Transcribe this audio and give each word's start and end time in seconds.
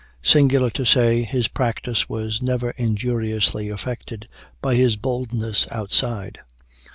Singular 0.23 0.71
to 0.71 0.83
say, 0.83 1.21
his 1.21 1.47
practice 1.47 2.09
was 2.09 2.41
never 2.41 2.71
injuriously 2.71 3.69
affected 3.69 4.27
by 4.59 4.73
his 4.73 4.95
boldness 4.95 5.67
outside. 5.71 6.39